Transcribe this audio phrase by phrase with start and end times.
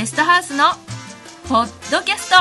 [0.00, 0.64] ゲストハウスの
[1.46, 2.36] ポッドキャスト。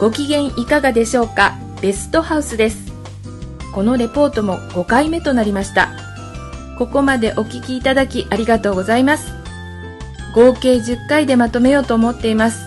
[0.00, 1.58] ご機嫌いかがでしょうか？
[1.82, 2.90] ベストハウスです。
[3.74, 5.90] このレポートも5回目となりました。
[6.78, 9.34] ここまでお聞きいただきありがとうございます。
[10.34, 12.64] 合計10回でまとめようと思っています。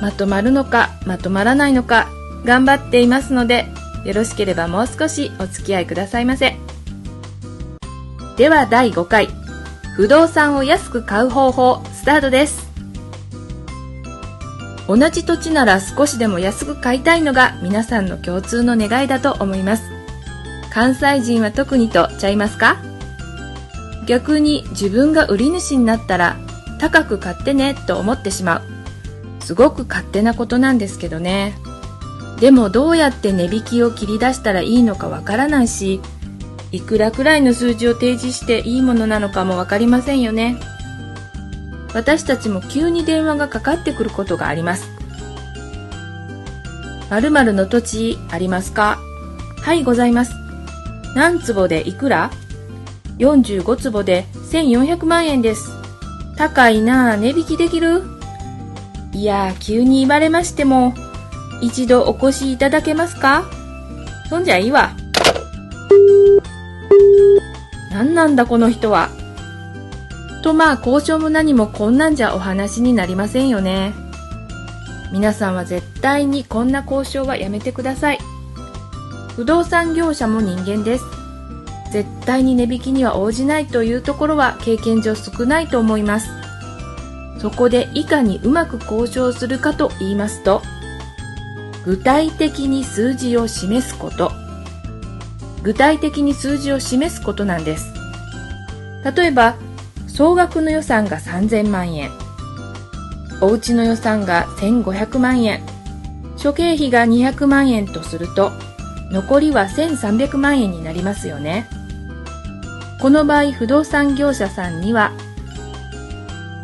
[0.00, 2.08] まとまるのかまとまらないのか
[2.44, 3.66] 頑張っていますので
[4.04, 6.56] よろしければもう少しお付き合いくださいませ。
[8.38, 9.28] では第5回。
[9.96, 12.68] 不動産を安く買う方法スタートです。
[14.86, 19.82] 同じ土地なら少しでも安く買いたいのが皆さんの共通の願いだと思います。
[20.72, 22.76] 関西人は特にとちゃいますか？
[24.06, 26.36] 逆に自分が売り主になったら
[26.78, 28.62] 高く買ってねと思ってしまう。
[29.40, 31.56] すごく勝手なことなんですけどね。
[32.38, 36.00] でもどうやって値引きを切り出したらいいのかわからないし
[36.70, 40.60] いくらくらいの数字を提示していいものなのかもわかりませんよね。
[41.94, 44.86] 私たちも急に電話がかかってくることがあります。
[47.10, 48.98] 〇〇の土地ありますか？
[49.62, 50.32] はいございます。
[51.14, 52.30] 何坪でいくら
[53.18, 55.70] ?45 坪で1400万円です。
[56.36, 58.02] 高いなぁ値引きできる？
[59.14, 60.92] いや急に言われましても
[61.62, 63.50] 一度お越しいただけますか？
[64.28, 64.94] そんじゃいいわ。
[67.98, 69.08] 何なんだこの人は。
[70.44, 73.92] とまあ交渉も何もこんなんじゃお話になりませんよね。
[75.12, 78.18] 皆さんは絶対にこんな交渉はやめてください。
[79.34, 81.04] 不動産業者も人間です。
[81.90, 86.30] 絶対に値引きには応じないというところは経験上少ないと思います。
[87.40, 90.62] そこでいかにうまく交渉するかと言いますと、
[91.84, 94.30] 具体的に数字を示すこと。
[95.62, 97.92] 具体的に数字を示すことなんです。
[99.16, 99.56] 例えば
[100.06, 102.10] 総額の予算が3000万円。
[103.40, 105.62] お家の予算が1500万円。
[106.36, 108.52] 諸経費が200万円とすると
[109.10, 111.68] 残りは1300万円になりますよね。
[113.00, 115.12] この場合不動産業者さんには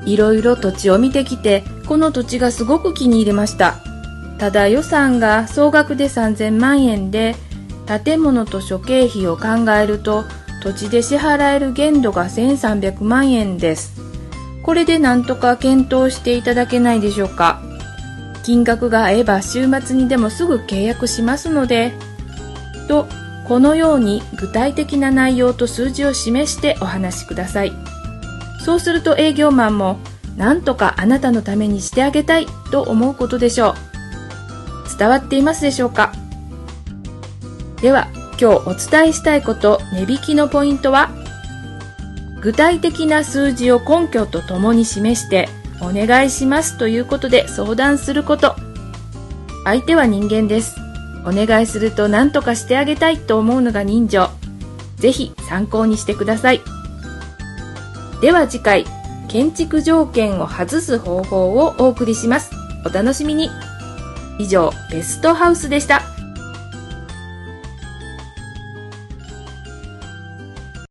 [0.04, 3.77] いろいろ土地を見てきてこの土地がすごく気に入りました。
[4.38, 7.37] ただ予算が総額で3000万円で
[7.87, 10.25] 建物と諸経費を考えると
[10.62, 14.00] 土地で支払える限度が1300万円です。
[14.62, 17.61] これで何とか検討していただけないでしょうか。
[18.43, 21.93] 金額が合えば週末にでもすぐ契約しますので
[22.89, 23.06] と
[23.47, 27.72] このように具体的な内容と数字を示してお話しください。
[28.65, 29.99] そうすると営業マンも
[30.39, 33.75] 何とかあなたのためにしてあげたいと思うことでしょう。
[34.99, 36.12] 伝わっていますでしょうか。
[37.84, 41.11] では今日お伝えしたいこと値引きのポイントは
[42.41, 45.50] 具体的な数字を根拠とともに示して
[45.83, 48.56] お願いしますということで相談すること。
[49.65, 50.77] 相手は人間です。
[51.27, 54.31] お願いすると何とかしてあげたいと思うのが人情。
[54.97, 56.62] ぜひ参考にしてください。
[58.22, 58.87] では次回
[59.28, 62.51] 建築条件を外す方法をお送りします。
[62.87, 63.51] お楽しみに。
[64.39, 66.14] 以上ベストハウスでした。